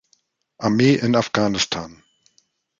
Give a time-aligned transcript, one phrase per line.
[0.57, 2.03] Armee in Afghanistan.